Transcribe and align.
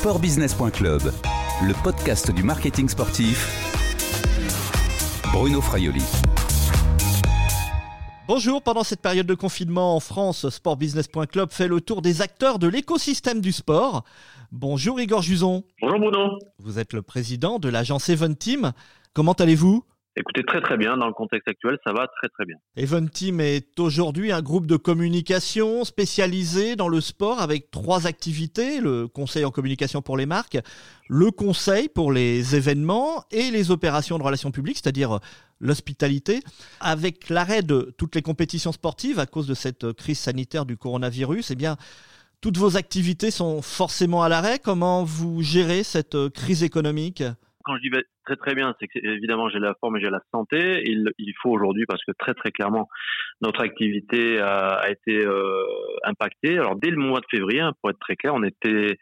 Sportbusiness.club, 0.00 1.02
le 1.62 1.82
podcast 1.84 2.30
du 2.30 2.42
marketing 2.42 2.88
sportif. 2.88 3.46
Bruno 5.30 5.60
Fraioli. 5.60 6.02
Bonjour, 8.26 8.62
pendant 8.62 8.82
cette 8.82 9.02
période 9.02 9.26
de 9.26 9.34
confinement 9.34 9.94
en 9.94 10.00
France, 10.00 10.48
sportbusiness.club 10.48 11.52
fait 11.52 11.68
le 11.68 11.82
tour 11.82 12.00
des 12.00 12.22
acteurs 12.22 12.58
de 12.58 12.66
l'écosystème 12.66 13.42
du 13.42 13.52
sport. 13.52 14.04
Bonjour 14.52 14.98
Igor 14.98 15.20
Juson. 15.20 15.64
Bonjour 15.82 15.98
Bruno. 15.98 16.38
Vous 16.58 16.78
êtes 16.78 16.94
le 16.94 17.02
président 17.02 17.58
de 17.58 17.68
l'agence 17.68 18.08
Event 18.08 18.32
Team. 18.32 18.72
Comment 19.12 19.34
allez-vous? 19.34 19.84
Écoutez, 20.20 20.44
très 20.44 20.60
très 20.60 20.76
bien. 20.76 20.98
Dans 20.98 21.06
le 21.06 21.14
contexte 21.14 21.48
actuel, 21.48 21.78
ça 21.82 21.94
va 21.94 22.06
très 22.06 22.28
très 22.28 22.44
bien. 22.44 22.56
Event 22.76 23.06
Team 23.06 23.40
est 23.40 23.80
aujourd'hui 23.80 24.32
un 24.32 24.42
groupe 24.42 24.66
de 24.66 24.76
communication 24.76 25.82
spécialisé 25.82 26.76
dans 26.76 26.88
le 26.88 27.00
sport 27.00 27.40
avec 27.40 27.70
trois 27.70 28.06
activités, 28.06 28.82
le 28.82 29.08
conseil 29.08 29.46
en 29.46 29.50
communication 29.50 30.02
pour 30.02 30.18
les 30.18 30.26
marques, 30.26 30.58
le 31.08 31.30
conseil 31.30 31.88
pour 31.88 32.12
les 32.12 32.54
événements 32.54 33.24
et 33.30 33.50
les 33.50 33.70
opérations 33.70 34.18
de 34.18 34.22
relations 34.22 34.50
publiques, 34.50 34.80
c'est-à-dire 34.82 35.20
l'hospitalité. 35.58 36.40
Avec 36.80 37.30
l'arrêt 37.30 37.62
de 37.62 37.94
toutes 37.96 38.14
les 38.14 38.22
compétitions 38.22 38.72
sportives 38.72 39.18
à 39.18 39.24
cause 39.24 39.46
de 39.46 39.54
cette 39.54 39.90
crise 39.94 40.18
sanitaire 40.18 40.66
du 40.66 40.76
coronavirus, 40.76 41.50
eh 41.50 41.54
bien, 41.54 41.78
toutes 42.42 42.58
vos 42.58 42.76
activités 42.76 43.30
sont 43.30 43.62
forcément 43.62 44.22
à 44.22 44.28
l'arrêt. 44.28 44.58
Comment 44.58 45.02
vous 45.02 45.40
gérez 45.40 45.82
cette 45.82 46.28
crise 46.28 46.62
économique? 46.62 47.22
Quand 47.70 47.76
je 47.76 47.88
dis 47.88 48.04
très 48.24 48.36
très 48.36 48.54
bien, 48.54 48.74
c'est 48.80 48.88
que 48.88 48.98
évidemment 48.98 49.48
j'ai 49.48 49.60
la 49.60 49.74
forme 49.80 49.96
et 49.96 50.00
j'ai 50.00 50.10
la 50.10 50.22
santé. 50.32 50.82
Il, 50.84 51.10
il 51.18 51.34
faut 51.40 51.50
aujourd'hui 51.50 51.84
parce 51.86 52.04
que 52.04 52.12
très 52.18 52.34
très 52.34 52.50
clairement 52.50 52.88
notre 53.40 53.62
activité 53.62 54.40
a, 54.40 54.74
a 54.74 54.90
été 54.90 55.24
euh, 55.24 55.62
impactée. 56.04 56.58
Alors 56.58 56.76
dès 56.76 56.90
le 56.90 56.96
mois 56.96 57.20
de 57.20 57.26
février, 57.30 57.60
hein, 57.60 57.72
pour 57.80 57.90
être 57.90 58.00
très 58.00 58.16
clair, 58.16 58.34
on 58.34 58.42
était 58.42 58.98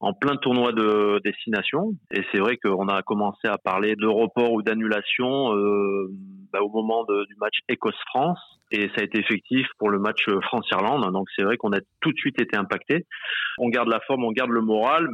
en 0.00 0.12
plein 0.12 0.36
tournoi 0.36 0.72
de 0.72 1.20
destination 1.24 1.92
et 2.10 2.22
c'est 2.30 2.40
vrai 2.40 2.58
qu'on 2.58 2.88
a 2.88 3.02
commencé 3.02 3.48
à 3.48 3.56
parler 3.56 3.96
de 3.96 4.06
report 4.06 4.52
ou 4.52 4.62
d'annulation 4.62 5.54
euh, 5.54 6.08
bah, 6.52 6.60
au 6.60 6.70
moment 6.70 7.04
du 7.04 7.36
match 7.40 7.58
Écosse-France 7.68 8.38
et 8.72 8.88
ça 8.94 9.00
a 9.00 9.04
été 9.04 9.18
effectif 9.18 9.66
pour 9.78 9.90
le 9.90 9.98
match 9.98 10.28
France-Irlande. 10.42 11.10
Donc 11.12 11.28
c'est 11.34 11.42
vrai 11.42 11.56
qu'on 11.56 11.72
a 11.72 11.80
tout 12.00 12.12
de 12.12 12.18
suite 12.18 12.40
été 12.40 12.56
impacté. 12.56 13.06
On 13.58 13.68
garde 13.68 13.88
la 13.88 14.00
forme, 14.00 14.24
on 14.24 14.32
garde 14.32 14.50
le 14.50 14.60
moral, 14.60 15.08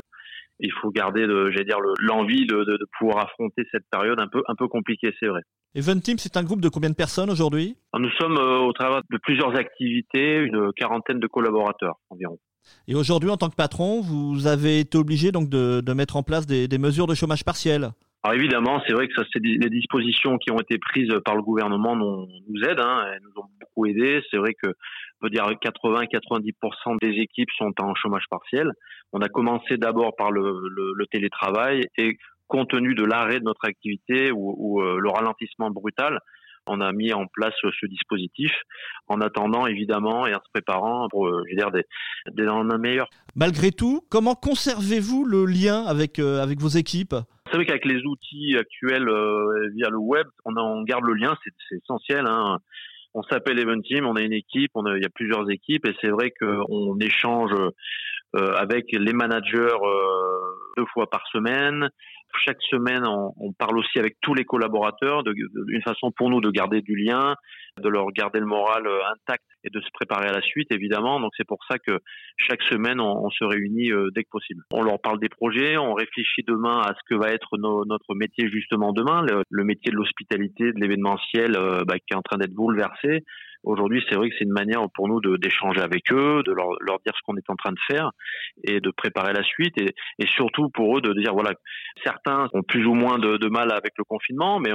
il 0.60 0.72
faut 0.80 0.90
garder, 0.90 1.26
j'allais 1.52 1.64
dire, 1.64 1.78
l'envie 1.98 2.46
de, 2.46 2.56
de, 2.56 2.76
de, 2.76 2.86
pouvoir 2.98 3.24
affronter 3.24 3.62
cette 3.70 3.84
période 3.90 4.18
un 4.18 4.28
peu, 4.28 4.42
un 4.48 4.54
peu 4.54 4.68
compliquée, 4.68 5.14
c'est 5.20 5.26
vrai. 5.26 5.42
Event 5.74 6.00
Team, 6.00 6.18
c'est 6.18 6.36
un 6.36 6.42
groupe 6.42 6.60
de 6.60 6.68
combien 6.68 6.88
de 6.88 6.94
personnes 6.94 7.30
aujourd'hui? 7.30 7.76
Nous 7.98 8.10
sommes 8.18 8.38
euh, 8.38 8.58
au 8.60 8.72
travers 8.72 9.02
de 9.10 9.18
plusieurs 9.18 9.54
activités, 9.56 10.38
une 10.38 10.72
quarantaine 10.74 11.20
de 11.20 11.26
collaborateurs 11.26 11.96
environ. 12.08 12.38
Et 12.88 12.94
aujourd'hui, 12.94 13.30
en 13.30 13.36
tant 13.36 13.48
que 13.48 13.54
patron, 13.54 14.00
vous 14.00 14.46
avez 14.46 14.80
été 14.80 14.98
obligé 14.98 15.32
donc 15.32 15.48
de, 15.48 15.80
de 15.80 15.92
mettre 15.92 16.16
en 16.16 16.22
place 16.22 16.46
des, 16.46 16.66
des, 16.66 16.78
mesures 16.78 17.06
de 17.06 17.14
chômage 17.14 17.44
partiel 17.44 17.90
alors 18.26 18.40
évidemment, 18.40 18.82
c'est 18.84 18.92
vrai 18.92 19.06
que 19.06 19.14
les 19.40 19.70
dispositions 19.70 20.36
qui 20.38 20.50
ont 20.50 20.58
été 20.58 20.78
prises 20.78 21.12
par 21.24 21.36
le 21.36 21.42
gouvernement 21.42 21.94
nous, 21.94 22.26
aident, 22.68 22.80
hein, 22.80 23.06
elles 23.12 23.22
nous 23.22 23.40
ont 23.40 23.46
beaucoup 23.60 23.86
aidés. 23.86 24.20
C'est 24.32 24.36
vrai 24.36 24.52
que 24.60 24.66
on 24.68 25.26
peut 25.26 25.30
dire 25.30 25.44
80-90% 25.44 26.98
des 27.00 27.20
équipes 27.20 27.48
sont 27.56 27.72
en 27.80 27.94
chômage 27.94 28.24
partiel. 28.28 28.72
On 29.12 29.20
a 29.20 29.28
commencé 29.28 29.76
d'abord 29.76 30.16
par 30.16 30.32
le, 30.32 31.06
télétravail 31.12 31.84
et 31.98 32.18
compte 32.48 32.70
tenu 32.70 32.96
de 32.96 33.04
l'arrêt 33.04 33.38
de 33.38 33.44
notre 33.44 33.64
activité 33.64 34.32
ou, 34.32 34.82
euh, 34.82 34.98
le 34.98 35.08
ralentissement 35.08 35.70
brutal, 35.70 36.18
on 36.66 36.80
a 36.80 36.90
mis 36.90 37.12
en 37.12 37.26
place 37.28 37.54
ce 37.62 37.86
dispositif 37.86 38.50
en 39.06 39.20
attendant 39.20 39.68
évidemment 39.68 40.26
et 40.26 40.34
en 40.34 40.40
se 40.40 40.50
préparant 40.52 41.06
pour 41.10 41.28
euh, 41.28 41.44
je 41.46 41.52
veux 41.52 41.56
dire 41.56 41.70
des, 41.70 41.84
des 42.32 42.42
lendemains 42.42 42.78
meilleurs. 42.78 43.08
Malgré 43.36 43.70
tout, 43.70 44.00
comment 44.10 44.34
conservez-vous 44.34 45.24
le 45.24 45.44
lien 45.44 45.84
avec 45.84 46.18
euh, 46.18 46.42
avec 46.42 46.58
vos 46.58 46.68
équipes? 46.68 47.14
C'est 47.46 47.56
vrai 47.56 47.66
qu'avec 47.66 47.84
les 47.84 48.02
outils 48.04 48.56
actuels 48.58 49.08
euh, 49.08 49.68
via 49.74 49.88
le 49.88 49.98
web, 49.98 50.26
on, 50.44 50.82
garde 50.82 51.04
le 51.04 51.14
lien, 51.14 51.36
c'est 51.44 51.76
essentiel. 51.76 52.26
Hein 52.26 52.58
on 53.16 53.22
s'appelle 53.22 53.58
Event 53.58 53.80
Team, 53.80 54.06
on 54.06 54.14
a 54.14 54.20
une 54.20 54.34
équipe, 54.34 54.70
on 54.74 54.84
a, 54.84 54.94
il 54.94 55.02
y 55.02 55.06
a 55.06 55.10
plusieurs 55.10 55.50
équipes 55.50 55.86
et 55.86 55.94
c'est 56.02 56.10
vrai 56.10 56.32
qu'on 56.38 56.98
échange 57.00 57.50
euh, 58.36 58.52
avec 58.56 58.92
les 58.92 59.14
managers 59.14 59.56
euh, 59.56 60.55
deux 60.76 60.86
fois 60.92 61.08
par 61.08 61.26
semaine. 61.28 61.88
Chaque 62.44 62.60
semaine, 62.70 63.04
on, 63.06 63.52
parle 63.52 63.78
aussi 63.78 63.98
avec 63.98 64.16
tous 64.20 64.34
les 64.34 64.44
collaborateurs, 64.44 65.22
d'une 65.24 65.82
façon 65.82 66.10
pour 66.10 66.28
nous 66.28 66.40
de 66.40 66.50
garder 66.50 66.82
du 66.82 66.94
lien, 66.96 67.34
de 67.80 67.88
leur 67.88 68.10
garder 68.12 68.40
le 68.40 68.46
moral 68.46 68.86
euh, 68.86 68.98
intact 69.12 69.44
et 69.64 69.70
de 69.70 69.80
se 69.80 69.88
préparer 69.92 70.28
à 70.28 70.32
la 70.32 70.42
suite, 70.42 70.70
évidemment. 70.70 71.20
Donc 71.20 71.32
c'est 71.36 71.46
pour 71.46 71.58
ça 71.68 71.78
que 71.78 71.98
chaque 72.36 72.62
semaine, 72.62 73.00
on, 73.00 73.30
se 73.30 73.44
réunit 73.44 73.90
euh, 73.90 74.10
dès 74.14 74.24
que 74.24 74.30
possible. 74.30 74.62
On 74.72 74.82
leur 74.82 75.00
parle 75.00 75.18
des 75.20 75.28
projets, 75.28 75.76
on 75.76 75.94
réfléchit 75.94 76.42
demain 76.46 76.80
à 76.80 76.94
ce 76.94 77.00
que 77.08 77.14
va 77.14 77.32
être 77.32 77.56
no, 77.58 77.84
notre 77.86 78.14
métier 78.14 78.48
justement 78.50 78.92
demain, 78.92 79.22
le, 79.22 79.42
le 79.48 79.64
métier 79.64 79.90
de 79.90 79.96
l'hospitalité, 79.96 80.72
de 80.72 80.80
l'événementiel 80.80 81.56
euh, 81.56 81.84
bah, 81.86 81.96
qui 81.98 82.12
est 82.12 82.16
en 82.16 82.22
train 82.22 82.38
d'être 82.38 82.54
bouleversé. 82.54 83.24
Aujourd'hui, 83.66 84.00
c'est 84.08 84.14
vrai 84.14 84.30
que 84.30 84.36
c'est 84.38 84.44
une 84.44 84.52
manière 84.52 84.80
pour 84.94 85.08
nous 85.08 85.20
d'échanger 85.38 85.80
avec 85.80 86.12
eux, 86.12 86.42
de 86.46 86.52
leur, 86.52 86.98
dire 87.04 87.12
ce 87.16 87.20
qu'on 87.24 87.36
est 87.36 87.50
en 87.50 87.56
train 87.56 87.72
de 87.72 87.80
faire 87.88 88.12
et 88.62 88.80
de 88.80 88.90
préparer 88.90 89.32
la 89.32 89.42
suite 89.42 89.74
et, 89.78 89.92
surtout 90.36 90.70
pour 90.70 90.96
eux 90.96 91.00
de 91.00 91.12
dire 91.12 91.32
voilà, 91.32 91.50
certains 92.04 92.48
ont 92.52 92.62
plus 92.62 92.86
ou 92.86 92.94
moins 92.94 93.18
de, 93.18 93.48
mal 93.48 93.72
avec 93.72 93.92
le 93.98 94.04
confinement, 94.04 94.60
mais 94.60 94.70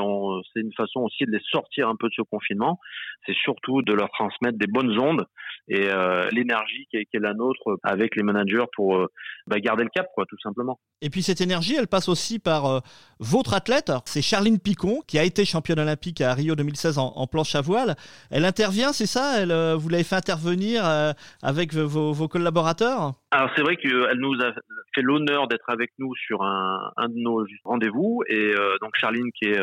c'est 0.53 0.59
une 0.59 0.73
façon 0.73 1.01
aussi 1.01 1.25
de 1.25 1.31
les 1.31 1.41
sortir 1.51 1.87
un 1.87 1.95
peu 1.95 2.07
de 2.07 2.13
ce 2.15 2.21
confinement. 2.21 2.79
C'est 3.25 3.35
surtout 3.35 3.81
de 3.81 3.93
leur 3.93 4.09
transmettre 4.09 4.57
des 4.57 4.67
bonnes 4.67 4.97
ondes 4.99 5.25
et 5.67 5.87
euh, 5.89 6.27
l'énergie 6.31 6.87
qui, 6.91 6.97
qui, 7.05 7.17
est 7.17 7.19
la 7.19 7.33
nôtre 7.33 7.77
avec 7.83 8.15
les 8.15 8.23
managers 8.23 8.65
pour 8.75 8.97
euh, 8.97 9.07
bah, 9.47 9.59
garder 9.59 9.83
le 9.83 9.89
cap, 9.89 10.07
quoi, 10.15 10.25
tout 10.27 10.39
simplement. 10.41 10.79
Et 11.01 11.09
puis 11.09 11.21
cette 11.21 11.41
énergie, 11.41 11.75
elle 11.75 11.87
passe 11.87 12.09
aussi 12.09 12.39
par 12.39 12.65
euh, 12.65 12.79
votre 13.19 13.53
athlète. 13.53 13.91
C'est 14.05 14.21
Charline 14.21 14.59
Picon 14.59 15.01
qui 15.07 15.19
a 15.19 15.23
été 15.23 15.45
championne 15.45 15.79
olympique 15.79 16.21
à 16.21 16.33
Rio 16.33 16.55
2016 16.55 16.97
en, 16.97 17.13
en 17.15 17.27
planche 17.27 17.55
à 17.55 17.61
voile. 17.61 17.95
Elle 18.31 18.45
intervient, 18.45 18.80
c'est 18.93 19.05
ça 19.05 19.39
Elle, 19.39 19.51
euh, 19.51 19.75
vous 19.75 19.89
l'avez 19.89 20.03
fait 20.03 20.15
intervenir 20.15 20.85
euh, 20.85 21.11
avec 21.43 21.73
vos, 21.73 22.27
collaborateurs? 22.27 23.13
Alors 23.31 23.49
c'est 23.55 23.61
vrai 23.61 23.77
qu'elle 23.77 24.19
nous 24.19 24.33
a 24.41 24.51
fait 24.93 25.01
l'honneur 25.01 25.47
d'être 25.47 25.69
avec 25.69 25.91
nous 25.99 26.13
sur 26.15 26.43
un, 26.43 26.91
de 27.07 27.21
nos 27.21 27.45
rendez-vous 27.63 28.23
et 28.27 28.53
euh, 28.55 28.77
donc 28.81 28.95
Charline 28.95 29.31
qui 29.33 29.49
est 29.49 29.61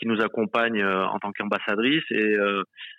qui 0.00 0.08
nous 0.08 0.20
accompagne 0.20 0.84
en 0.84 1.16
tant 1.20 1.30
qu'ambassadrice 1.30 2.02
et 2.10 2.34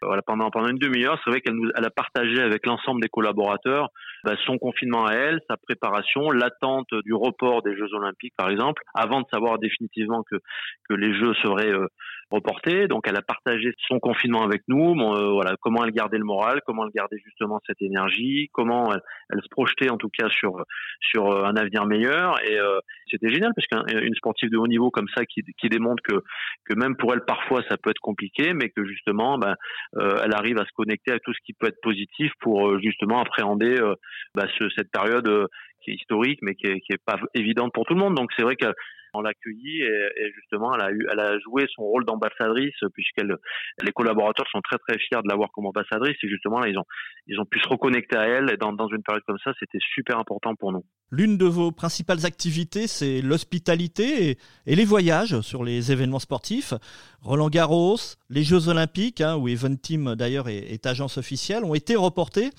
voilà 0.02 0.22
pendant 0.22 0.50
pendant 0.52 0.70
une 0.70 0.78
demi-heure 0.78 1.20
c'est 1.22 1.30
vrai 1.30 1.42
qu'elle 1.42 1.58
elle 1.76 1.84
a 1.84 1.90
partagé 1.90 2.40
avec 2.40 2.66
l'ensemble 2.66 3.02
des 3.02 3.10
collaborateurs 3.10 3.90
bah, 4.24 4.36
son 4.46 4.58
confinement 4.58 5.06
à 5.06 5.12
elle 5.12 5.42
sa 5.50 5.58
préparation 5.58 6.32
l'attente 6.32 6.88
du 7.04 7.14
report 7.14 7.62
des 7.62 7.76
Jeux 7.76 7.94
Olympiques 7.94 8.36
par 8.38 8.50
exemple 8.50 8.84
avant 8.94 9.20
de 9.20 9.26
savoir 9.34 9.60
définitivement 9.60 10.24
que 10.24 10.38
que 10.88 10.94
les 10.94 11.14
Jeux 11.14 11.34
seraient 11.44 11.74
reportés 12.32 12.88
donc 12.88 13.08
elle 13.08 13.16
a 13.16 13.22
partagé 13.22 13.74
son 13.88 14.00
confinement 14.00 14.44
avec 14.44 14.64
nous. 14.68 14.96
Bon, 14.96 15.16
euh, 15.16 15.32
voilà 15.32 15.56
comment 15.62 15.84
elle 15.86 15.92
gardait 15.92 16.18
le 16.18 16.26
moral 16.26 16.62
comment 16.66 16.86
elle 16.86 16.94
gardait 16.94 17.20
justement 17.24 17.60
cette 17.66 17.82
énergie 17.82 18.50
comment 18.52 18.94
elle, 18.94 19.02
elle 19.32 19.42
se 19.42 19.50
projetait 19.50 19.90
en 19.90 19.98
tout 19.98 20.10
cas 20.10 20.30
sur 20.30 20.64
sur 21.00 21.46
un 21.46 21.56
avenir 21.56 21.86
meilleur. 21.86 22.42
Et 22.44 22.60
euh, 22.60 22.80
c'était 23.10 23.30
génial 23.30 23.52
parce 23.56 23.68
qu'une 23.68 24.16
sportive 24.16 24.50
de 24.50 24.58
haut 24.58 24.68
niveau 24.68 24.92
comme 24.92 25.08
ça 25.16 25.26
qui, 25.26 25.42
qui 25.60 25.70
démontre 25.70 26.04
que 26.04 26.24
que 26.66 26.74
même 26.76 26.96
pour 26.96 27.14
elle 27.14 27.24
parfois 27.26 27.62
ça 27.70 27.78
peut 27.78 27.90
être 27.90 28.00
compliqué, 28.00 28.54
mais 28.54 28.70
que 28.70 28.86
justement 28.86 29.38
ben, 29.38 29.56
euh, 29.98 30.22
elle 30.24 30.34
arrive 30.34 30.60
à 30.60 30.66
se 30.66 30.72
connecter 30.76 31.14
à 31.14 31.20
tout 31.20 31.34
ce 31.34 31.40
qui 31.46 31.54
peut 31.54 31.68
être 31.68 31.82
positif 31.82 32.32
pour 32.40 32.68
euh, 32.68 32.80
justement 32.82 33.20
appréhender 33.20 33.80
euh, 33.80 33.96
ben, 34.36 34.48
ce, 34.58 34.70
cette 34.76 34.92
période 34.92 35.28
euh, 35.28 35.48
qui 35.82 35.92
est 35.92 35.96
historique, 35.96 36.40
mais 36.42 36.56
qui 36.56 36.68
est, 36.68 36.80
qui 36.82 36.94
est 36.94 37.04
pas 37.04 37.18
évidente 37.34 37.74
pour 37.74 37.86
tout 37.86 37.94
le 37.94 38.00
monde. 38.00 38.16
Donc 38.16 38.32
c'est 38.36 38.44
vrai 38.44 38.56
que 38.56 38.68
on 39.18 39.26
et, 39.26 40.32
justement 40.36 40.76
elle 40.76 41.20
a 41.20 41.40
joué 41.40 41.66
son 41.74 41.84
rôle 41.84 42.06
d'ambassadrice 42.06 42.80
puisqu'elle, 42.94 43.36
les 43.84 43.92
collaborateurs 43.92 44.48
sont 44.52 44.62
très 44.62 44.78
très 44.78 44.98
fiers 44.98 45.22
de 45.24 45.30
l'avoir 45.30 45.50
comme 45.52 45.66
ambassadrice 45.66 46.18
et 46.24 46.30
justement 46.30 46.60
là 46.60 46.68
ils 46.68 46.78
ont, 46.78 46.86
ils 47.28 47.40
ont 47.40 47.46
pu 47.46 47.60
se 47.60 47.68
reconnecter 47.68 48.18
à 48.18 48.28
elle 48.28 48.52
et 48.52 48.58
dans 48.58 48.88
une 48.88 49.04
période 49.04 49.24
comme 49.26 49.40
ça 49.44 49.54
c'était 49.60 49.80
super 49.94 50.18
important 50.18 50.56
pour 50.56 50.72
nous. 50.72 50.84
L'une 51.10 51.38
de 51.38 51.46
vos 51.46 51.72
principales 51.72 52.26
activités 52.26 52.88
c'est 52.88 53.22
l'hospitalité 53.22 54.38
et, 54.66 54.76
les 54.76 54.86
voyages 54.86 55.42
sur 55.42 55.64
les 55.64 55.92
événements 55.92 56.20
sportifs. 56.20 56.74
Roland 57.22 57.50
Garros, 57.50 57.98
les 58.30 58.44
Jeux 58.44 58.68
Olympiques 58.68 59.22
hein, 59.22 59.36
où 59.38 59.48
Event 59.48 59.76
Team 59.76 60.16
d'ailleurs 60.16 60.50
est, 60.50 60.86
agence 60.86 61.18
officielle 61.18 61.64
ont 61.64 61.74
été 61.74 61.96
reportés. 61.96 62.50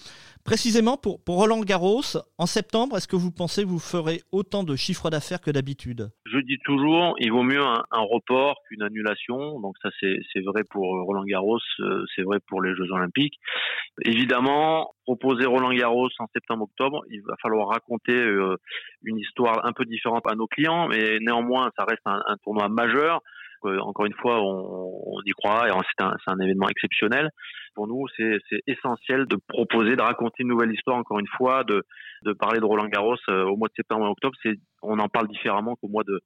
Précisément 0.44 0.96
pour, 0.96 1.20
Roland 1.26 1.60
Garros, 1.60 2.02
en 2.38 2.46
septembre, 2.46 2.96
est-ce 2.96 3.08
que 3.08 3.16
vous 3.16 3.30
pensez 3.30 3.64
que 3.64 3.68
vous 3.68 3.78
ferez 3.78 4.22
autant 4.32 4.64
de 4.64 4.76
chiffre 4.76 5.10
d'affaires 5.10 5.42
que 5.42 5.50
d'habitude? 5.50 6.10
Je 6.24 6.38
dis 6.38 6.58
toujours, 6.64 7.16
il 7.18 7.30
vaut 7.30 7.42
mieux 7.42 7.60
un, 7.60 7.84
un 7.90 8.00
report 8.00 8.56
qu'une 8.66 8.82
annulation. 8.82 9.60
Donc 9.60 9.74
ça, 9.82 9.90
c'est 10.00 10.40
vrai 10.40 10.62
pour 10.70 10.84
Roland 11.04 11.24
Garros, 11.24 11.58
euh, 11.80 12.04
c'est 12.16 12.22
vrai 12.22 12.38
pour 12.46 12.62
les 12.62 12.74
Jeux 12.74 12.90
Olympiques. 12.92 13.38
Évidemment, 14.04 14.94
proposer 15.08 15.46
Roland 15.46 15.72
Garros 15.72 16.10
en 16.18 16.26
septembre-octobre, 16.34 17.02
il 17.08 17.22
va 17.22 17.34
falloir 17.40 17.68
raconter 17.68 18.12
euh, 18.12 18.56
une 19.02 19.18
histoire 19.18 19.64
un 19.64 19.72
peu 19.72 19.86
différente 19.86 20.24
à 20.30 20.34
nos 20.34 20.46
clients, 20.46 20.86
mais 20.88 21.18
néanmoins, 21.20 21.70
ça 21.78 21.86
reste 21.86 22.02
un, 22.04 22.36
tournoi 22.44 22.68
majeur 22.68 23.22
encore 23.64 24.06
une 24.06 24.14
fois, 24.14 24.40
on, 24.40 25.20
y 25.26 25.32
croit 25.32 25.68
et 25.68 25.72
c'est 25.98 26.30
un, 26.30 26.38
événement 26.38 26.68
exceptionnel. 26.68 27.28
Pour 27.74 27.88
nous, 27.88 28.06
c'est 28.16 28.38
essentiel 28.68 29.26
de 29.26 29.36
proposer, 29.48 29.96
de 29.96 30.02
raconter 30.02 30.44
une 30.44 30.48
nouvelle 30.48 30.72
histoire, 30.72 30.96
encore 30.96 31.18
une 31.18 31.26
fois, 31.36 31.64
de, 31.64 31.82
parler 32.38 32.60
de 32.60 32.64
Roland 32.64 32.86
Garros 32.86 33.16
au 33.28 33.56
mois 33.56 33.66
de 33.66 33.74
septembre 33.74 34.06
et 34.06 34.10
octobre. 34.10 34.36
On 34.82 35.00
en 35.00 35.08
parle 35.08 35.26
différemment 35.26 35.74
qu'au 35.74 35.88
mois 35.88 36.04
de, 36.04 36.20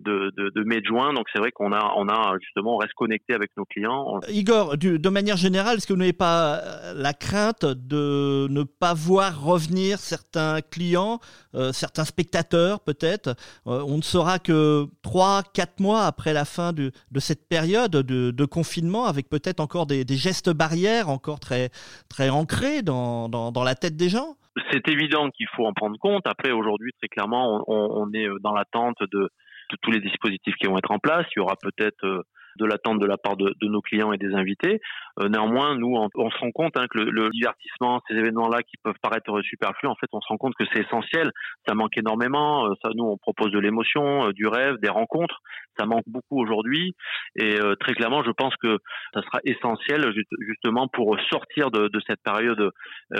de, 0.00 0.32
de, 0.36 0.50
de 0.54 0.64
mai 0.64 0.80
de 0.80 0.86
juin. 0.86 1.12
Donc 1.12 1.26
c'est 1.32 1.38
vrai 1.38 1.50
qu'on 1.52 1.72
a, 1.72 1.92
on 1.96 2.08
a 2.08 2.36
justement, 2.40 2.74
on 2.74 2.78
reste 2.78 2.94
connecté 2.94 3.34
avec 3.34 3.50
nos 3.56 3.64
clients. 3.64 4.20
Igor, 4.28 4.76
de 4.76 5.08
manière 5.08 5.36
générale, 5.36 5.76
est-ce 5.76 5.86
que 5.86 5.92
vous 5.92 5.98
n'avez 5.98 6.12
pas 6.12 6.56
euh, 6.56 6.94
la 6.94 7.12
crainte 7.12 7.64
de 7.64 8.46
ne 8.50 8.62
pas 8.62 8.94
voir 8.94 9.42
revenir 9.42 9.98
certains 9.98 10.60
clients, 10.60 11.20
euh, 11.54 11.72
certains 11.72 12.04
spectateurs 12.04 12.80
peut-être? 12.80 13.34
Euh, 13.66 13.82
On 13.86 13.96
ne 13.96 14.02
saura 14.02 14.38
que 14.38 14.86
3-4 15.04 15.82
mois 15.82 16.04
après 16.04 16.32
la 16.32 16.44
fin 16.44 16.72
de, 16.72 16.92
de 17.10 17.20
cette 17.20 17.48
période 17.48 17.92
de, 17.92 18.30
de 18.30 18.44
confinement, 18.44 19.06
avec 19.06 19.28
peut-être 19.28 19.60
encore 19.60 19.86
des, 19.86 20.04
des, 20.04 20.16
gestes 20.16 20.50
barrières 20.50 21.08
encore 21.08 21.40
très, 21.40 21.70
très 22.08 22.30
ancrés 22.30 22.82
dans, 22.82 23.28
dans, 23.28 23.52
dans 23.52 23.64
la 23.64 23.74
tête 23.74 23.96
des 23.96 24.08
gens? 24.08 24.36
C'est 24.72 24.88
évident 24.88 25.30
qu'il 25.30 25.46
faut 25.54 25.64
en 25.66 25.72
prendre 25.72 25.96
compte. 25.98 26.26
Après, 26.26 26.50
aujourd'hui, 26.50 26.90
très 26.98 27.08
clairement, 27.08 27.62
on, 27.68 28.02
on 28.02 28.12
est 28.12 28.26
dans 28.42 28.52
l'attente 28.52 28.96
de 29.12 29.30
tous 29.76 29.90
les 29.90 30.00
dispositifs 30.00 30.54
qui 30.56 30.66
vont 30.66 30.78
être 30.78 30.90
en 30.90 30.98
place. 30.98 31.26
Il 31.34 31.40
y 31.40 31.42
aura 31.42 31.56
peut-être 31.60 32.04
euh, 32.04 32.22
de 32.56 32.64
l'attente 32.64 32.98
de 32.98 33.06
la 33.06 33.16
part 33.16 33.36
de, 33.36 33.54
nos 33.62 33.80
clients 33.80 34.12
et 34.12 34.18
des 34.18 34.34
invités. 34.34 34.80
Euh, 35.20 35.28
néanmoins, 35.28 35.76
nous, 35.76 35.94
on, 35.96 36.30
se 36.30 36.38
rend 36.38 36.50
compte 36.50 36.76
hein, 36.76 36.86
que 36.90 36.98
le, 36.98 37.30
divertissement, 37.30 38.00
ces 38.08 38.16
événements-là 38.16 38.62
qui 38.62 38.76
peuvent 38.82 38.98
paraître 39.00 39.40
superflus, 39.42 39.88
en 39.88 39.94
fait, 39.94 40.08
on 40.12 40.20
se 40.20 40.26
rend 40.28 40.38
compte 40.38 40.54
que 40.58 40.64
c'est 40.72 40.80
essentiel. 40.80 41.30
Ça 41.68 41.74
manque 41.74 41.96
énormément. 41.96 42.66
Euh, 42.66 42.74
ça, 42.82 42.90
nous, 42.94 43.04
on 43.04 43.16
propose 43.16 43.52
de 43.52 43.58
l'émotion, 43.58 44.30
du 44.30 44.46
rêve, 44.48 44.76
des 44.82 44.88
rencontres. 44.88 45.40
Ça 45.78 45.86
manque 45.86 46.04
beaucoup 46.06 46.40
aujourd'hui. 46.40 46.96
Et 47.36 47.54
très 47.78 47.94
clairement, 47.94 48.24
je 48.24 48.32
pense 48.32 48.56
que 48.56 48.78
ça 49.14 49.22
sera 49.22 49.38
essentiel 49.44 50.12
justement 50.40 50.88
pour 50.88 51.16
sortir 51.30 51.70
de, 51.70 51.88
cette 52.04 52.20
période 52.24 52.72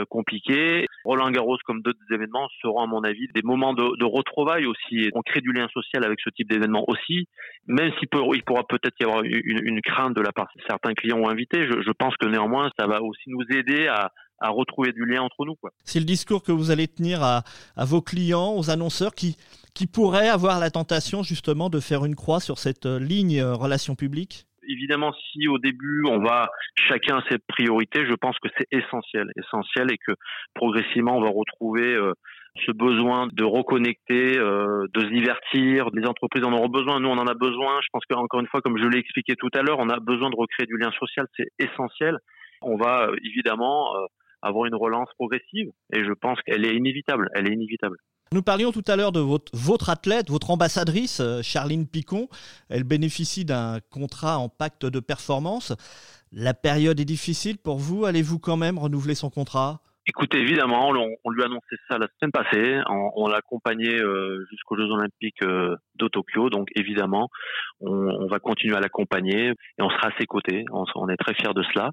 compliquée. 0.09 0.87
Roland 1.09 1.31
Garros, 1.31 1.57
comme 1.65 1.81
d'autres 1.81 1.99
événements, 2.13 2.49
seront 2.61 2.83
à 2.83 2.87
mon 2.87 3.03
avis 3.03 3.29
des 3.35 3.41
moments 3.41 3.73
de, 3.73 4.05
retrouvailles 4.05 4.67
aussi. 4.67 5.09
On 5.15 5.23
crée 5.23 5.41
du 5.41 5.53
lien 5.53 5.67
social 5.73 6.05
avec 6.05 6.21
ce 6.23 6.29
type 6.29 6.51
d'événement 6.51 6.85
aussi, 6.87 7.27
même 7.67 7.91
s'il 7.99 8.09
il 8.35 8.43
pourra 8.45 8.65
peut-être 8.69 8.95
y 9.01 9.05
avoir 9.05 9.23
une, 9.25 9.81
crainte 9.81 10.15
de 10.15 10.21
la 10.21 10.33
part 10.33 10.49
de 10.55 10.61
certains 10.69 10.93
clients 10.93 11.21
ou 11.21 11.27
invités. 11.27 11.67
Je, 11.67 11.93
pense 11.93 12.15
que 12.19 12.27
néanmoins, 12.27 12.71
ça 12.79 12.87
va 12.87 13.01
aussi 13.01 13.31
nous 13.31 13.43
aider 13.57 13.87
à, 13.89 14.11
retrouver 14.51 14.93
du 14.93 15.07
lien 15.07 15.23
entre 15.23 15.47
nous. 15.47 15.57
C'est 15.83 15.99
le 15.99 16.05
discours 16.05 16.43
que 16.43 16.53
vous 16.53 16.71
allez 16.71 16.89
tenir 16.89 17.23
à, 17.23 17.43
vos 17.79 18.03
clients, 18.03 18.55
aux 18.55 18.69
annonceurs 18.69 19.15
qui, 19.15 19.39
qui 19.73 19.87
pourraient 19.87 20.29
avoir 20.29 20.61
la 20.61 20.71
tentation 20.71 21.23
justement 21.23 21.71
de 21.71 21.81
faire 21.81 22.05
une 22.05 22.17
croix 22.17 22.41
sur 22.41 22.59
cette 22.59 22.85
euh, 22.85 23.01
ligne 23.01 23.41
euh, 23.41 23.55
relation 23.55 23.95
publique 23.95 24.48
évidemment, 24.69 25.12
si 25.12 25.49
au 25.49 25.59
début 25.59 26.03
on 26.09 26.19
va 26.20 26.50
chacun 26.75 27.23
ses 27.31 27.38
priorités, 27.38 28.06
je 28.06 28.15
pense 28.15 28.38
que 28.38 28.49
c'est 28.56 28.67
essentiel, 28.70 29.31
essentiel, 29.37 29.93
et 29.93 29.99
que 29.99 30.12
progressivement 30.55 31.17
on 31.17 31.23
va 31.23 31.31
retrouver 31.31 31.94
euh, 31.94 32.12
ce 32.67 32.73
besoin 32.73 33.29
de 33.32 33.44
reconnecter, 33.44 34.38
euh, 34.38 34.87
de 34.94 35.00
se 35.00 35.06
divertir. 35.06 35.88
Les 35.93 36.06
entreprises 36.06 36.44
en 36.44 36.53
auront 36.53 36.69
besoin, 36.69 37.00
nous 37.00 37.09
on 37.09 37.19
en 37.19 37.26
a 37.26 37.35
besoin. 37.35 37.81
Je 37.82 37.88
pense 37.93 38.05
qu'encore 38.09 38.41
une 38.41 38.49
fois, 38.49 38.61
comme 38.61 38.79
je 38.79 38.87
l'ai 38.87 38.99
expliqué 38.99 39.35
tout 39.37 39.50
à 39.55 39.62
l'heure, 39.62 39.79
on 39.79 39.88
a 39.88 40.00
besoin 40.00 40.31
de 40.31 40.37
recréer 40.37 40.67
du 40.67 40.76
lien 40.76 40.91
social, 40.99 41.26
c'est 41.37 41.49
essentiel. 41.59 42.17
On 42.62 42.76
va 42.76 43.09
euh, 43.09 43.17
évidemment 43.25 43.93
avoir 44.43 44.67
une 44.67 44.75
relance 44.75 45.09
progressive 45.14 45.71
et 45.93 46.05
je 46.05 46.12
pense 46.12 46.41
qu'elle 46.43 46.64
est 46.64 46.75
inévitable. 46.75 47.29
Elle 47.35 47.49
est 47.49 47.55
inévitable. 47.55 47.97
Nous 48.33 48.43
parlions 48.43 48.73
tout 48.73 48.85
à 48.87 48.97
l'heure 48.97 49.13
de 49.13 49.21
votre, 49.55 49.89
athlète, 49.89 50.29
votre 50.29 50.51
ambassadrice, 50.51 51.23
Charline 51.43 51.87
Picon. 51.87 52.29
Elle 52.69 52.85
bénéficie 52.85 53.47
d'un 53.47 53.81
contrat 53.91 54.39
en 54.39 54.51
pacte 54.51 54.85
de 54.85 55.01
performance. 55.01 55.73
La 56.31 56.53
période 56.53 57.01
est 57.01 57.07
difficile 57.07 57.57
pour 57.57 57.79
vous. 57.79 58.05
Allez-vous 58.05 58.39
quand 58.39 58.59
même 58.59 58.79
renouveler 58.79 59.15
son 59.15 59.31
contrat? 59.31 59.81
Écoutez, 60.11 60.39
évidemment, 60.39 60.89
on, 60.89 61.31
lui 61.31 61.43
a 61.43 61.45
annoncé 61.45 61.77
ça 61.87 61.99
la 61.99 62.07
semaine 62.19 62.33
passée. 62.33 62.81
On, 62.89 63.29
l'a 63.29 63.37
accompagné 63.37 64.01
euh, 64.01 64.43
jusqu'aux 64.51 64.79
Jeux 64.79 64.91
Olympiques 64.91 65.43
euh, 65.43 65.77
de 65.97 66.09
Tokyo. 66.09 66.49
Donc, 66.49 66.69
évidemment, 66.75 67.29
on, 67.83 68.27
va 68.27 68.39
continuer 68.39 68.75
à 68.75 68.81
l'accompagner 68.81 69.49
et 69.49 69.83
on 69.83 69.91
sera 69.91 70.09
à 70.09 70.19
ses 70.19 70.25
côtés. 70.25 70.65
On, 70.73 71.09
est 71.11 71.17
très 71.19 71.35
fiers 71.35 71.53
de 71.55 71.63
cela. 71.63 71.91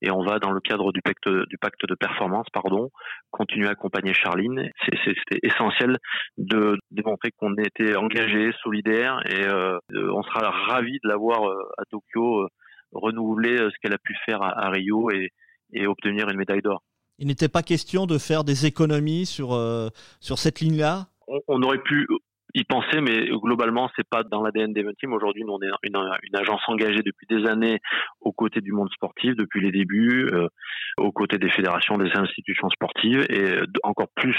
Et 0.00 0.10
on 0.10 0.24
va, 0.24 0.38
dans 0.38 0.50
le 0.50 0.60
cadre 0.60 0.92
du 0.92 1.02
pacte, 1.02 1.28
du 1.28 1.58
pacte 1.58 1.86
de 1.86 1.94
performance, 1.94 2.46
pardon, 2.54 2.88
continuer 3.30 3.68
à 3.68 3.72
accompagner 3.72 4.14
Charline. 4.14 4.70
C'était 4.88 5.38
essentiel 5.42 5.98
de 6.38 6.78
démontrer 6.90 7.32
qu'on 7.36 7.54
était 7.56 7.96
engagé, 7.96 8.50
solidaire. 8.62 9.20
Et 9.26 9.44
euh, 9.44 9.78
on 9.92 10.22
sera 10.22 10.50
ravis 10.50 10.98
de 11.04 11.08
l'avoir 11.08 11.42
à 11.76 11.84
Tokyo 11.90 12.48
renouveler 12.92 13.58
ce 13.58 13.78
qu'elle 13.82 13.92
a 13.92 13.98
pu 14.02 14.16
faire 14.24 14.40
à, 14.40 14.70
Rio 14.70 15.10
et, 15.10 15.32
et 15.74 15.86
obtenir 15.86 16.30
une 16.30 16.38
médaille 16.38 16.62
d'or. 16.62 16.82
Il 17.18 17.26
n'était 17.26 17.48
pas 17.48 17.62
question 17.62 18.06
de 18.06 18.16
faire 18.16 18.44
des 18.44 18.66
économies 18.66 19.26
sur, 19.26 19.52
euh, 19.52 19.88
sur 20.20 20.38
cette 20.38 20.60
ligne-là? 20.60 21.08
On, 21.48 21.62
aurait 21.62 21.82
pu 21.82 22.06
y 22.54 22.64
penser, 22.64 23.00
mais 23.00 23.28
globalement, 23.28 23.90
c'est 23.96 24.08
pas 24.08 24.22
dans 24.22 24.42
l'ADN 24.42 24.72
Team. 24.98 25.12
Aujourd'hui, 25.12 25.44
nous, 25.44 25.52
on 25.52 25.60
est 25.60 25.70
une, 25.82 25.96
une, 26.22 26.36
agence 26.36 26.62
engagée 26.68 27.02
depuis 27.02 27.26
des 27.28 27.46
années 27.46 27.80
aux 28.20 28.32
côtés 28.32 28.60
du 28.60 28.72
monde 28.72 28.88
sportif, 28.92 29.34
depuis 29.36 29.60
les 29.60 29.72
débuts, 29.72 30.28
euh, 30.32 30.48
aux 30.96 31.12
côtés 31.12 31.38
des 31.38 31.50
fédérations, 31.50 31.98
des 31.98 32.10
institutions 32.14 32.70
sportives, 32.70 33.26
et 33.28 33.42
euh, 33.42 33.66
encore 33.82 34.08
plus 34.14 34.36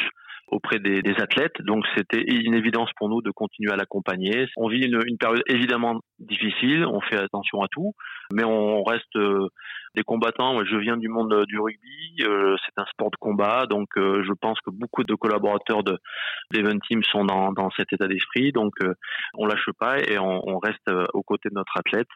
auprès 0.52 0.80
des, 0.80 1.02
des 1.02 1.16
athlètes. 1.20 1.62
Donc 1.62 1.86
c'était 1.96 2.22
une 2.22 2.54
évidence 2.54 2.90
pour 2.98 3.10
nous 3.10 3.22
de 3.22 3.32
continuer 3.32 3.72
à 3.72 3.76
l'accompagner. 3.76 4.48
On 4.58 4.68
vit 4.68 4.86
une, 4.86 5.00
une, 5.06 5.18
période 5.18 5.44
évidemment 5.48 6.00
difficile, 6.20 6.86
on 6.86 7.02
fait 7.02 7.18
attention 7.18 7.62
à 7.62 7.68
tout, 7.72 7.94
mais 8.34 8.44
on 8.44 8.84
reste 8.84 9.16
euh, 9.16 9.48
des 9.96 10.04
combattants. 10.04 10.64
Je 10.66 10.78
viens 10.78 10.98
du 10.98 11.08
monde 11.08 11.34
euh, 11.34 11.46
du 11.46 11.60
rugby, 11.60 12.24
euh, 12.24 12.56
c'est 12.66 12.82
un 12.82 12.86
sport 12.86 13.12
de 13.12 13.18
combat, 13.18 13.66
donc 13.70 13.88
je 13.96 14.34
pense 14.40 14.60
que 14.62 14.72
beaucoup 14.72 15.04
de 15.04 15.16
collaborateurs 15.16 15.84
de 15.84 15.98
l'Event 16.52 16.80
Team 16.88 17.04
sont 17.04 17.26
dans, 17.26 17.52
dans 17.52 17.70
cet 17.72 17.92
état 17.94 18.08
d'esprit. 18.08 18.52
Donc 18.52 18.74
on 19.36 19.46
lâche 19.46 19.70
pas 19.80 20.00
et 20.00 20.18
on, 20.20 20.42
on, 20.48 20.60
reste 20.60 20.90
aux 21.14 21.24
côtés 21.24 21.50
de 21.50 21.56
notre 21.56 21.78
athlète. 21.78 22.08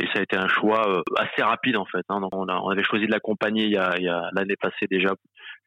Et 0.00 0.06
ça 0.12 0.20
a 0.20 0.22
été 0.22 0.36
un 0.36 0.48
choix 0.48 1.02
assez 1.16 1.42
rapide 1.42 1.76
en 1.76 1.86
fait. 1.86 2.04
Hein. 2.08 2.20
on, 2.32 2.48
on, 2.48 2.68
avait 2.68 2.84
choisi 2.84 3.06
de 3.06 3.12
l'accompagner 3.12 3.64
il 3.64 3.72
y 3.72 3.76
a 3.76 4.30
l'année 4.32 4.56
passée 4.56 4.86
déjà 4.90 5.14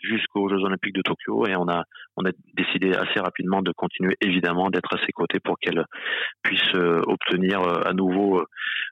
jusqu'aux 0.01 0.49
Jeux 0.49 0.63
Olympiques 0.63 0.95
de 0.95 1.01
Tokyo 1.01 1.45
et 1.47 1.55
on 1.55 1.67
a 1.67 1.83
on 2.17 2.25
a 2.25 2.31
décidé 2.55 2.93
assez 2.93 3.19
rapidement 3.19 3.61
de 3.61 3.71
continuer 3.71 4.15
évidemment 4.21 4.69
d'être 4.69 4.93
à 4.93 5.05
ses 5.05 5.11
côtés 5.11 5.39
pour 5.39 5.57
qu'elle 5.59 5.85
puisse 6.43 6.73
obtenir 6.73 7.61
à 7.85 7.93
nouveau 7.93 8.43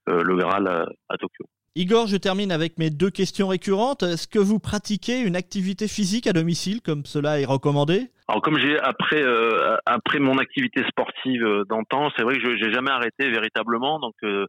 le 0.08 0.36
Graal 0.36 0.68
à 0.68 1.18
Tokyo. 1.18 1.46
Igor, 1.76 2.08
je 2.08 2.18
termine 2.18 2.52
avec 2.52 2.78
mes 2.78 2.90
deux 2.90 3.12
questions 3.12 3.48
récurrentes. 3.48 4.04
Est-ce 4.04 4.28
que 4.28 4.40
vous 4.40 4.60
pratiquez 4.60 5.22
une 5.22 5.36
activité 5.36 5.88
physique 5.88 6.28
à 6.28 6.34
domicile 6.34 6.82
comme 6.82 7.06
cela 7.06 7.40
est 7.40 7.46
recommandé? 7.46 8.10
Alors 8.28 8.42
comme 8.42 8.60
j'ai 8.60 8.78
après 8.80 9.22
euh, 9.24 9.78
après 9.86 10.20
mon 10.20 10.38
activité 10.40 10.84
sportive 10.88 11.44
euh, 11.44 11.64
d'antan, 11.70 12.10
c'est 12.18 12.24
vrai 12.24 12.36
que 12.36 12.42
je 12.42 12.58
j'ai 12.58 12.74
jamais 12.74 12.92
arrêté 12.92 13.30
véritablement. 13.30 14.00
Donc 14.00 14.16
euh, 14.24 14.46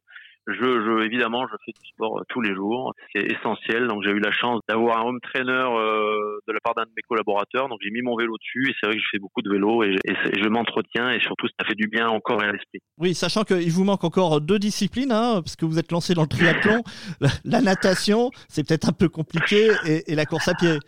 je, 0.47 0.55
je, 0.55 1.05
évidemment, 1.05 1.47
je 1.47 1.57
fais 1.65 1.73
du 1.73 1.89
sport 1.91 2.19
euh, 2.19 2.23
tous 2.29 2.41
les 2.41 2.55
jours. 2.55 2.95
C'est 3.15 3.25
essentiel. 3.25 3.87
Donc, 3.87 4.03
j'ai 4.05 4.11
eu 4.11 4.21
la 4.21 4.33
chance 4.33 4.61
d'avoir 4.69 4.99
un 4.99 5.09
home 5.09 5.21
trainer 5.21 5.53
euh, 5.53 6.39
de 6.49 6.53
la 6.53 6.61
part 6.61 6.75
d'un 6.75 6.85
de 6.85 6.91
mes 6.97 7.03
collaborateurs. 7.09 7.69
Donc, 7.69 7.79
j'ai 7.83 7.91
mis 7.91 8.03
mon 8.03 8.17
vélo 8.17 8.37
dessus 8.39 8.71
et 8.71 8.75
c'est 8.81 8.87
vrai 8.87 8.97
que 8.97 9.03
je 9.03 9.09
fais 9.11 9.19
beaucoup 9.19 9.43
de 9.43 9.51
vélo 9.51 9.83
et 9.83 9.97
je, 10.07 10.49
m'entretiens 10.49 11.11
et 11.11 11.21
surtout, 11.21 11.47
ça 11.59 11.67
fait 11.67 11.75
du 11.75 11.89
bien 11.89 12.09
au 12.11 12.21
corps 12.21 12.43
et 12.43 12.47
à 12.47 12.53
l'esprit. 12.53 12.81
Oui, 12.99 13.15
sachant 13.15 13.45
qu'il 13.45 13.71
vous 13.71 13.85
manque 13.85 14.05
encore 14.05 14.41
deux 14.41 14.59
disciplines, 14.59 15.13
hein, 15.13 15.43
parce 15.43 15.57
que 15.57 15.65
vous 15.65 15.79
êtes 15.79 15.93
lancé 15.93 16.15
dans 16.15 16.23
le 16.23 16.29
triathlon. 16.29 16.83
la, 17.45 17.61
natation, 17.61 18.31
c'est 18.49 18.67
peut-être 18.67 18.89
un 18.89 18.93
peu 18.93 19.09
compliqué 19.09 19.71
et, 19.87 20.15
la 20.15 20.25
course 20.25 20.49
à 20.49 20.55
pied. 20.55 20.79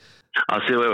Ah, 0.49 0.61
c'est 0.67 0.73
vrai. 0.73 0.89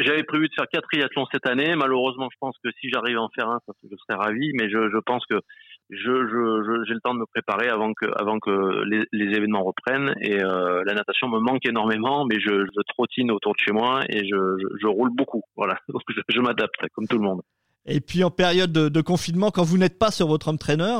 J'avais 0.00 0.24
prévu 0.24 0.48
de 0.48 0.54
faire 0.54 0.66
quatre 0.72 0.88
triathlons 0.90 1.26
cette 1.30 1.46
année. 1.46 1.76
Malheureusement, 1.76 2.28
je 2.32 2.36
pense 2.40 2.56
que 2.64 2.70
si 2.80 2.88
j'arrive 2.88 3.18
à 3.18 3.22
en 3.22 3.28
faire 3.28 3.48
un, 3.48 3.60
je 3.84 3.96
serais 3.96 4.18
ravi. 4.18 4.50
Mais 4.54 4.70
je, 4.70 4.88
je 4.90 4.98
pense 5.04 5.24
que 5.26 5.40
je, 5.90 5.96
je, 5.96 6.84
j'ai 6.86 6.94
le 6.94 7.00
temps 7.00 7.14
de 7.14 7.20
me 7.20 7.26
préparer 7.26 7.68
avant 7.68 7.92
que, 7.94 8.06
avant 8.18 8.38
que 8.38 8.84
les, 8.84 9.06
événements 9.36 9.64
reprennent. 9.64 10.14
Et 10.20 10.42
euh, 10.42 10.82
la 10.84 10.94
natation 10.94 11.28
me 11.28 11.40
manque 11.40 11.66
énormément, 11.66 12.26
mais 12.26 12.38
je, 12.40 12.66
trottine 12.88 13.30
autour 13.30 13.52
de 13.52 13.58
chez 13.58 13.72
moi 13.72 14.02
et 14.08 14.26
je, 14.28 14.86
roule 14.86 15.10
beaucoup. 15.10 15.42
Voilà, 15.56 15.78
donc 15.88 16.02
je, 16.28 16.40
m'adapte 16.40 16.88
comme 16.94 17.06
tout 17.06 17.18
le 17.18 17.24
monde. 17.24 17.42
Et 17.86 18.00
puis 18.00 18.22
en 18.22 18.30
période 18.30 18.70
de, 18.70 18.88
de 18.90 19.00
confinement, 19.00 19.50
quand 19.50 19.62
vous 19.62 19.78
n'êtes 19.78 19.98
pas 19.98 20.10
sur 20.10 20.26
votre 20.26 20.54
trainer, 20.56 20.98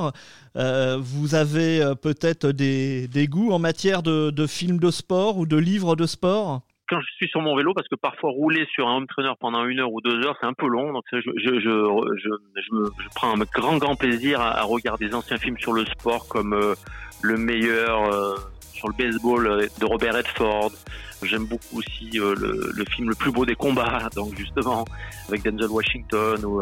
euh, 0.56 0.96
vous 0.98 1.34
avez 1.34 1.82
euh, 1.82 1.94
peut-être 1.94 2.46
des, 2.48 3.08
des 3.08 3.26
goûts 3.26 3.52
en 3.52 3.58
matière 3.58 4.02
de, 4.02 4.30
de 4.30 4.46
films 4.46 4.78
de 4.78 4.90
sport 4.90 5.36
ou 5.36 5.44
de 5.44 5.56
livres 5.56 5.96
de 5.96 6.06
sport? 6.06 6.62
Quand 6.88 7.00
je 7.00 7.06
suis 7.16 7.28
sur 7.28 7.40
mon 7.40 7.54
vélo, 7.56 7.74
parce 7.74 7.88
que 7.88 7.94
parfois 7.94 8.30
rouler 8.30 8.66
sur 8.72 8.88
un 8.88 8.96
home 8.96 9.06
trainer 9.06 9.32
pendant 9.38 9.64
une 9.66 9.80
heure 9.80 9.92
ou 9.92 10.00
deux 10.00 10.24
heures, 10.24 10.36
c'est 10.40 10.46
un 10.46 10.54
peu 10.54 10.66
long. 10.66 10.92
Donc 10.92 11.04
je, 11.12 11.18
je, 11.20 11.60
je, 11.60 12.30
je, 12.56 13.08
prends 13.14 13.34
un 13.34 13.44
grand, 13.52 13.76
grand 13.76 13.96
plaisir 13.96 14.40
à, 14.40 14.62
regarder 14.62 15.08
des 15.08 15.14
anciens 15.14 15.36
films 15.36 15.58
sur 15.58 15.72
le 15.72 15.84
sport 15.84 16.28
comme 16.28 16.54
euh, 16.54 16.74
Le 17.22 17.36
meilleur, 17.36 18.12
euh, 18.12 18.36
sur 18.72 18.88
le 18.88 18.94
baseball 18.94 19.46
euh, 19.46 19.66
de 19.80 19.84
Robert 19.84 20.14
Redford, 20.14 20.72
J'aime 21.22 21.46
beaucoup 21.46 21.78
aussi 21.78 22.10
le, 22.12 22.34
le, 22.34 22.84
film 22.84 23.08
Le 23.08 23.14
plus 23.14 23.30
beau 23.30 23.44
des 23.44 23.54
combats, 23.54 24.08
donc 24.14 24.36
justement 24.36 24.84
avec 25.28 25.42
Denzel 25.42 25.70
Washington 25.70 26.44
ou 26.44 26.60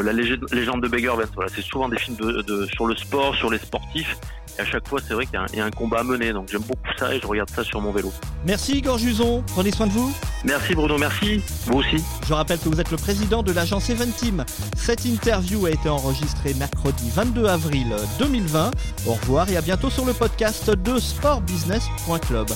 La 0.00 0.12
légende 0.12 0.82
de 0.82 0.88
Beggar 0.88 1.16
Voilà, 1.34 1.50
c'est 1.54 1.62
souvent 1.62 1.88
des 1.88 1.98
films 1.98 2.16
de, 2.16 2.42
de, 2.42 2.66
sur 2.66 2.86
le 2.86 2.96
sport, 2.96 3.34
sur 3.34 3.50
les 3.50 3.58
sportifs. 3.58 4.16
Et 4.58 4.62
à 4.62 4.64
chaque 4.64 4.86
fois, 4.86 5.00
c'est 5.06 5.14
vrai 5.14 5.26
qu'il 5.26 5.40
y, 5.54 5.60
a 5.60 5.64
un 5.64 5.70
combat 5.70 6.00
à 6.00 6.02
mener. 6.04 6.32
Donc 6.32 6.48
j'aime 6.50 6.62
beaucoup 6.62 6.88
ça 6.98 7.14
et 7.14 7.20
je 7.20 7.26
regarde 7.26 7.50
ça 7.50 7.64
sur 7.64 7.80
mon 7.80 7.92
vélo. 7.92 8.12
Merci 8.46 8.78
Igor 8.78 8.98
Juson. 8.98 9.42
Prenez 9.48 9.70
soin 9.70 9.86
de 9.86 9.92
vous. 9.92 10.14
Merci 10.44 10.74
Bruno, 10.74 10.98
merci. 10.98 11.42
Vous 11.66 11.78
aussi. 11.78 12.02
Je 12.26 12.32
rappelle 12.32 12.58
que 12.58 12.68
vous 12.68 12.80
êtes 12.80 12.90
le 12.90 12.96
président 12.96 13.42
de 13.42 13.52
l'agence 13.52 13.90
Eventim. 13.90 14.44
Cette 14.76 15.04
interview 15.04 15.66
a 15.66 15.70
été 15.70 15.88
enregistrée 15.88 16.54
mercredi 16.54 17.10
22 17.10 17.46
avril 17.46 17.96
2020. 18.18 18.70
Au 19.06 19.12
revoir 19.14 19.48
et 19.50 19.56
à 19.56 19.60
bientôt 19.60 19.90
sur 19.90 20.04
le 20.04 20.12
podcast 20.12 20.70
de 20.70 20.98
sportbusiness.club. 20.98 22.46